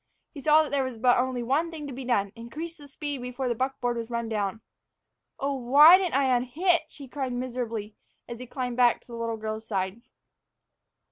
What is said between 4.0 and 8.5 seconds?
run down. "Oh, why didn't I unhitch?" he cried miserably as he